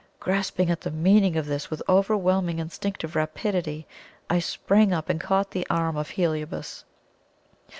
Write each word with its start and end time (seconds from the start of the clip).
Grasping 0.19 0.71
at 0.71 0.81
the 0.81 0.89
meaning 0.89 1.37
of 1.37 1.45
this, 1.45 1.69
with 1.69 1.83
overwhelming 1.87 2.57
instinctive 2.57 3.15
rapidity, 3.15 3.85
I 4.31 4.39
sprang 4.39 4.93
up 4.93 5.09
and 5.09 5.21
caught 5.21 5.51
the 5.51 5.67
arm 5.69 5.95
of 5.95 6.09
Heliobas. 6.09 6.85